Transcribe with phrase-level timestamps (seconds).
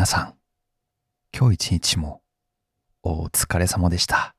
[0.00, 0.34] 皆さん、
[1.38, 2.22] 今日一日も
[3.02, 4.34] お疲れ様でした。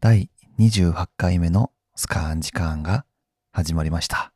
[0.00, 3.04] 第28回目のスカーン時間が
[3.52, 4.32] 始まりました。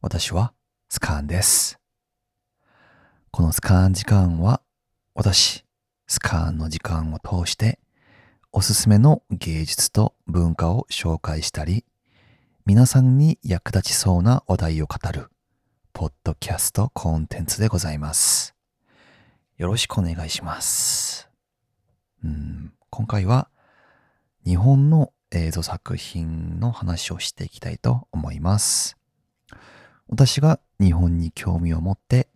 [0.00, 0.52] 私は
[0.88, 1.80] スカーンです。
[3.32, 4.60] このスカーン時間は
[5.12, 5.64] 私、
[6.06, 7.80] スカーンの時間を通して
[8.52, 11.84] おすすめの芸術と文化を紹介したり、
[12.64, 15.30] 皆さんに役立ちそうな話題を語る
[15.92, 18.55] ポッドキャストコンテンツでございます。
[19.56, 21.30] よろしくお願いします。
[22.22, 23.48] うん今回は
[24.44, 28.98] 日本の映像作品の話をしていきたいと思います。
[30.08, 32.28] 私が日本に興味を持って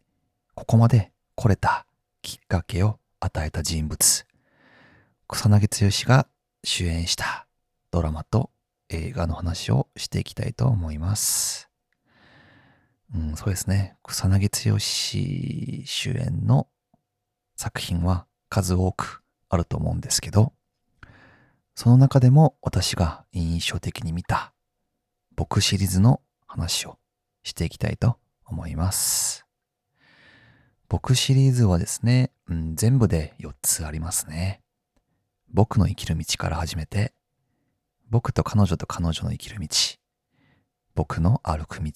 [0.55, 1.85] ここまで来れた
[2.23, 4.27] きっかけを与えた人物、
[5.29, 6.27] 草薙剛が
[6.65, 7.47] 主演した
[7.91, 8.51] ドラマと
[8.89, 11.69] 映画の話をしていきたいと思います。
[13.15, 13.97] うん、そうですね。
[14.05, 16.67] 草薙剛主演の
[17.61, 20.55] 作品は数多くあると思うんですけど、
[21.75, 24.55] その中でも私が印象的に見た
[25.37, 26.97] 僕シリーズの話を
[27.43, 28.17] していきたいと
[28.47, 29.45] 思います。
[30.89, 34.63] 僕シリーズはですね、うん、全部で4つありますね。
[35.53, 37.13] 僕の生きる道から始めて、
[38.09, 39.69] 僕と彼女と彼女の生きる道、
[40.95, 41.93] 僕の歩く道、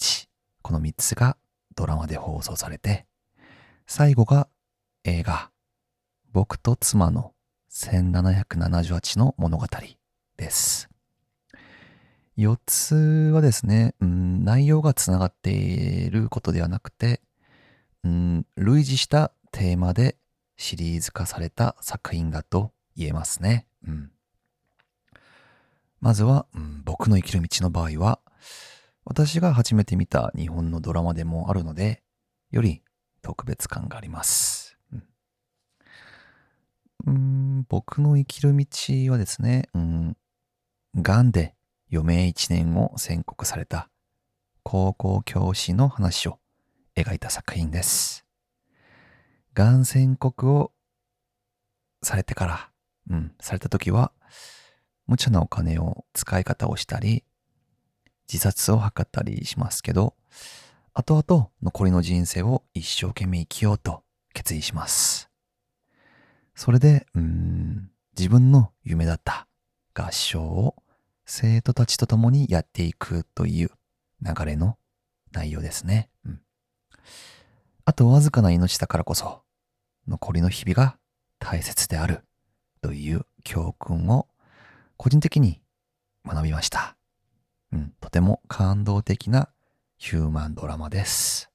[0.61, 1.39] この3つが
[1.75, 3.07] ドラマで放送されて、
[3.87, 4.47] 最後が
[5.05, 5.51] 映画、
[6.35, 7.33] 僕と妻の
[7.71, 9.67] 1778の物語
[10.37, 10.91] です。
[12.37, 12.97] 4つ
[13.33, 17.21] はですね、うん、内容がつながっていることではなくて、
[18.03, 20.17] うん、類似したテーマで
[20.57, 23.69] シリーズ化された作品だと言えますね。
[23.87, 24.11] うん、
[26.01, 28.19] まずは、うん、僕の生きる道の場合は、
[29.05, 32.03] 私が初めて見た日本のドラマでもあるので、
[32.51, 32.83] より
[33.23, 34.64] 特別感があります。
[37.07, 38.67] うん、僕の生きる道
[39.13, 40.17] はですね、うん、
[40.97, 41.55] 癌で
[41.93, 43.91] 余命1年を宣告された
[44.63, 46.39] 高校教師の話を
[46.97, 48.25] 描いた作品です。
[49.53, 50.73] がん宣告を
[52.03, 52.71] されてから、
[53.11, 54.13] うん、された時は、
[55.07, 57.25] 無茶なお金を使い方をしたり、
[58.33, 60.15] 自殺を図ったりしますけど、
[60.95, 65.24] 後々残りの人生を一生懸命生きようと決意します。
[66.55, 69.47] それで、うん、自分の夢だった
[69.95, 70.77] 合唱を
[71.27, 73.71] 生徒たちと共にやっていくという
[74.23, 74.77] 流れの
[75.33, 76.11] 内容ですね。
[76.25, 76.41] うん、
[77.85, 79.43] あとわずかな命だからこそ、
[80.07, 80.97] 残りの日々が
[81.39, 82.25] 大切である
[82.83, 84.29] という教訓を
[84.97, 85.61] 個人的に
[86.25, 86.97] 学びました。
[87.73, 89.49] うん、とても感動的な
[89.97, 91.54] ヒューマンドラマです。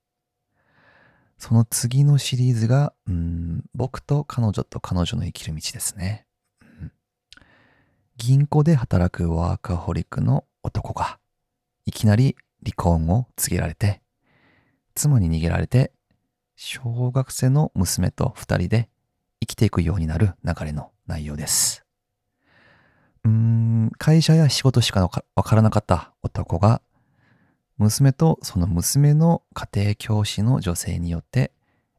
[1.40, 6.26] その次のシリーズが、うん、僕と彼女と彼女の生きる道ですね。
[8.18, 11.18] 銀行で働くワーカホリックの男が、
[11.86, 14.02] いきなり離婚を告げられて、
[14.94, 15.94] 妻に逃げられて、
[16.58, 18.90] 小学生の娘と二人で
[19.40, 21.86] 生きていくようになる流れの内容です。
[23.24, 25.02] うーん、会社や仕事しか
[25.36, 26.82] わからなかった男が、
[27.80, 31.52] 娘とその娘の家庭教師の女性によって、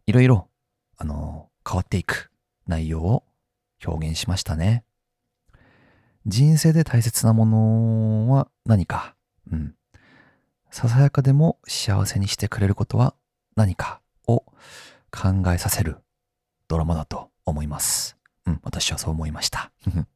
[0.06, 0.48] いろいろ、
[0.96, 2.30] あの、変わっていく
[2.66, 3.24] 内容を
[3.84, 4.84] 表現しましたね。
[6.26, 9.16] 人生で大切なものは何か、
[9.50, 9.74] うん。
[10.70, 13.14] ささやかでも幸せにしてくれることは
[13.56, 14.00] 何か？
[14.28, 14.44] を
[15.10, 15.96] 考えさせる
[16.68, 18.16] ドラマだと思います。
[18.46, 19.72] うん、私はそう思いました。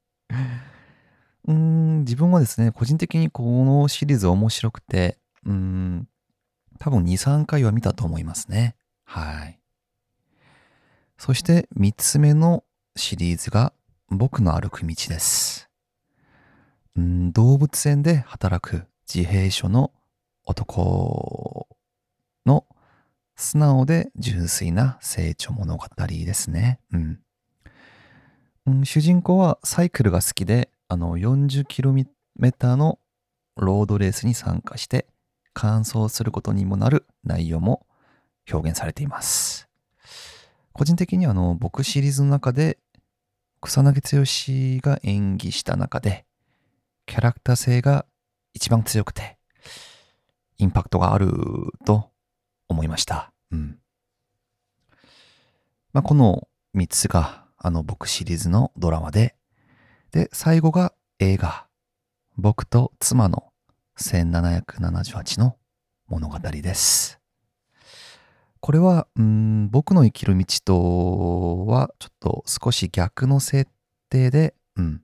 [1.47, 6.09] うん、自分はですね、個人的にこのシリーズ面白くて、うん、
[6.79, 8.77] 多分2、3回は見たと思いますね。
[9.05, 9.61] はい。
[11.19, 12.65] そして3つ目の
[12.97, 13.73] シリーズが
[14.09, 15.69] 僕の歩く道です。
[16.97, 19.93] うん、動物園で働く自閉症の
[20.45, 21.69] 男
[22.47, 22.67] の
[23.37, 26.81] 素直で純粋な成長物語ですね。
[26.93, 27.21] うん。
[28.67, 32.07] うん、主人公はサイクルが好きで、あの 40km
[32.77, 32.99] の
[33.57, 35.07] ロードレースに参加して
[35.55, 37.87] 完走することにもなる内容も
[38.53, 39.69] 表現されています。
[40.73, 42.79] 個人的にはあの僕シリーズの中で
[43.61, 46.27] 草薙剛が演技した中で
[47.07, 48.05] キャラクター性が
[48.53, 49.39] 一番強くて
[50.59, 51.31] インパクトがある
[51.85, 52.11] と
[52.69, 53.33] 思いました。
[53.51, 53.79] うん。
[55.93, 59.37] まあ、この3つがあの僕シリーズのドラマで、
[60.11, 61.67] で、最後が映画、
[62.37, 63.53] 僕と妻の
[63.99, 65.57] 1778の
[66.09, 67.21] 物語です。
[68.61, 73.71] これは、うん、僕の生きる道とはちょっと少し逆の設
[74.09, 75.03] 定で、うん、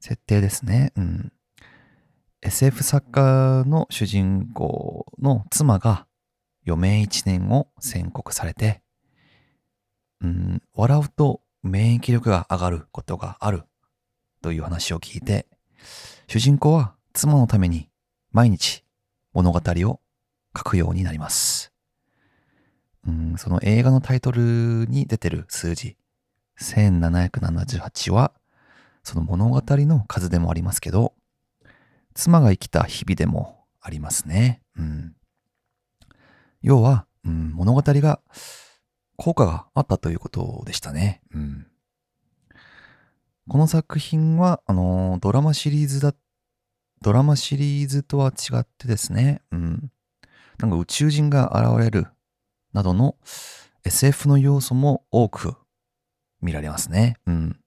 [0.00, 0.92] 設定ですね。
[0.96, 1.32] うん。
[2.42, 6.06] SF 作家の主人公の妻が
[6.66, 8.82] 余命1年を宣告されて、
[10.20, 13.64] うん、笑うと免疫力が上がることがある
[14.42, 15.46] という話を聞いて、
[16.28, 17.88] 主人公は妻のために
[18.30, 18.84] 毎日
[19.32, 20.00] 物語を
[20.54, 21.72] 書くようになります。
[23.08, 25.96] うん、その映画のタイトルに出てる数字、
[26.60, 28.32] 1778は、
[29.02, 31.14] その物語の数でもありますけど、
[32.12, 34.60] 妻が生きた日々でもありますね。
[34.76, 35.14] うん、
[36.60, 38.20] 要は、うん、物語が
[39.16, 41.22] 効果があったということでしたね。
[41.32, 41.66] うん、
[43.48, 46.16] この作品は、あの、ドラマシリーズだっ、
[47.02, 49.90] ドラマシリーズとは違ってですね、うん。
[50.58, 52.08] なんか宇宙人が現れる
[52.72, 53.16] などの
[53.84, 55.54] SF の要素も多く
[56.40, 57.16] 見られますね。
[57.26, 57.60] うん。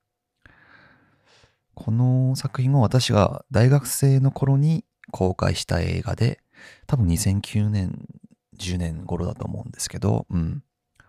[1.74, 6.42] この作品を私が大学生の頃に公開した映画で、
[6.88, 8.06] 多分2009年、
[8.58, 10.64] 10年頃だと思うんですけど、うん。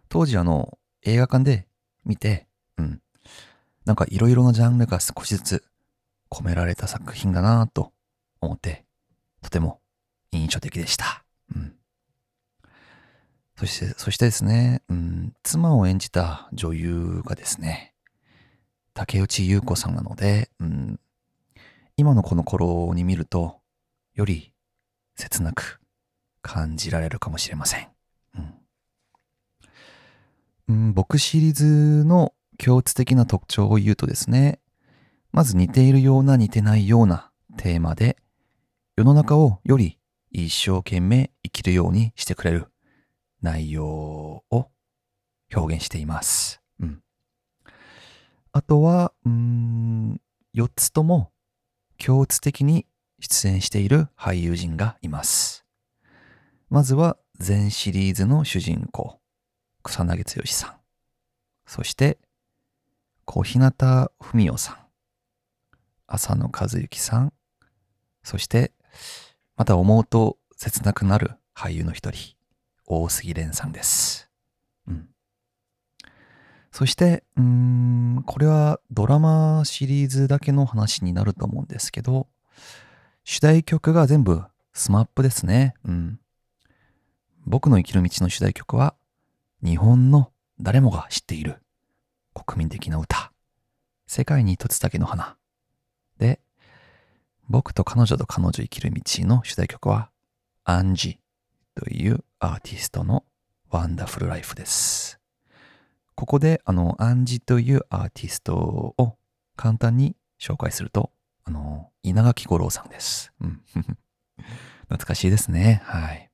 [0.08, 1.66] 当時あの、映画館で
[2.04, 2.46] 見て、
[2.76, 3.00] うん。
[3.84, 5.64] なんかいろいろなジャンルが少しずつ
[6.30, 7.92] 込められた作品だなと
[8.40, 8.84] 思って、
[9.42, 9.80] とても
[10.32, 11.24] 印象的でした。
[11.54, 11.74] うん。
[13.56, 17.94] そして、そしてですね、うん、妻を演じた女優がですね、
[18.94, 21.00] 竹内優子さんなので、うん、
[21.96, 23.60] 今のこの頃に見ると、
[24.14, 24.52] より
[25.16, 25.80] 切なく
[26.42, 27.88] 感じられるかもしれません。
[28.36, 28.54] うん、
[30.68, 34.60] うん、僕シリーズの共通的な特徴を言うとですね、
[35.32, 38.16] まず似ているような似てないようなテーマで、
[38.96, 39.98] 世の中をより
[40.30, 42.66] 一生懸命生きるようにしてくれる
[43.42, 44.70] 内容を
[45.54, 46.60] 表現しています。
[46.80, 47.02] うん。
[48.52, 50.20] あとは、うん、
[50.54, 51.30] 4つとも
[51.98, 52.86] 共通的に
[53.20, 55.64] 出演している俳優陣がいます。
[56.68, 59.18] まずは全シリーズの主人公、
[59.82, 60.74] 草薙剛さん。
[61.66, 62.18] そして、
[63.24, 63.72] 小日向
[64.18, 64.76] 文世さん。
[66.06, 67.32] 浅野和之さん。
[68.22, 68.72] そして、
[69.56, 72.36] また思うと切なくなる俳優の一人、
[72.86, 74.30] 大杉蓮さんです。
[74.86, 75.08] うん。
[76.72, 82.28] そして、うん、これはドラマシリーズだけの話になると思うんですけど、
[83.24, 84.42] 主題曲が全部
[84.72, 85.74] スマップですね。
[85.84, 86.20] うん。
[87.46, 88.94] 僕の生きる道の主題曲は、
[89.62, 91.58] 日本の誰もが知っている
[92.34, 93.32] 国民的な歌、
[94.06, 95.36] 世界に一つだけの花。
[97.50, 100.08] 僕と彼女と彼女生きる道の主題曲は、
[100.62, 101.18] アンジ
[101.74, 103.24] というアーティストの
[103.70, 105.18] ワンダフルライフです。
[106.14, 109.16] ここで、あの、アンジというアーティストを
[109.56, 111.10] 簡単に紹介すると、
[111.42, 113.32] あの、稲垣吾郎さんです。
[113.40, 113.60] うん。
[114.86, 115.82] 懐かしいですね。
[115.86, 116.30] はい。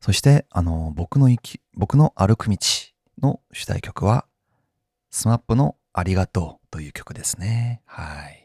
[0.00, 2.58] そして、あの、僕の生き、僕の歩く道
[3.22, 4.26] の主題曲は、
[5.12, 7.80] SMAPのありがとうという曲ですね。
[7.86, 8.41] はい。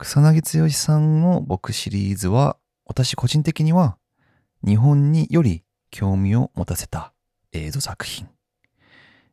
[0.00, 3.98] 草薙剛さんの僕シリーズは、私個人的には
[4.64, 7.12] 日本により興味を持たせた
[7.52, 8.28] 映像作品。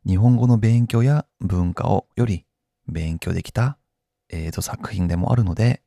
[0.04, 2.46] 日本語の勉強や文化をより
[2.88, 3.78] 勉強できた
[4.28, 5.82] 映像作品でもあるので、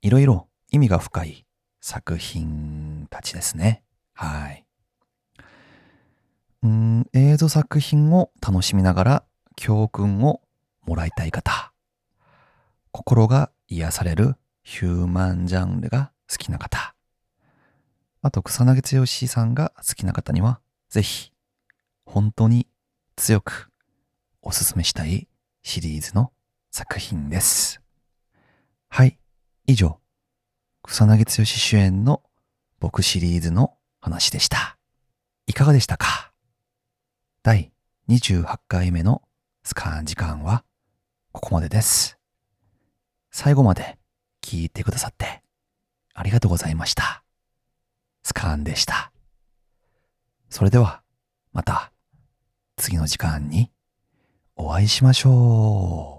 [0.00, 1.44] いろいろ意味が深い
[1.82, 3.82] 作品たちですね。
[4.14, 4.64] はい。
[6.62, 10.40] うん、映像作品を楽しみながら教訓を
[10.86, 11.73] もらいたい方。
[12.96, 16.94] 心が癒されるヒューマンジャンルが好きな方。
[18.22, 20.60] あと草薙剛さんが好きな方には、
[20.90, 21.32] ぜひ、
[22.06, 22.68] 本当に
[23.16, 23.72] 強く
[24.42, 25.26] おすすめしたい
[25.64, 26.30] シリーズの
[26.70, 27.82] 作品です。
[28.90, 29.18] はい、
[29.66, 29.98] 以上、
[30.84, 32.22] 草薙剛主演の
[32.78, 34.78] 僕シリーズの話でした。
[35.48, 36.32] いかがでしたか？
[37.42, 37.72] 第
[38.08, 39.22] 28回目の
[39.64, 40.64] スカーン時間は
[41.32, 42.20] ここまでです。
[43.36, 43.98] 最後まで
[44.42, 45.42] 聞いてくださって
[46.14, 47.24] ありがとうございました。
[48.22, 49.10] スカーンでした。
[50.50, 51.02] それでは、
[51.52, 51.90] また
[52.76, 53.72] 次の時間に
[54.54, 56.13] お会いしましょう。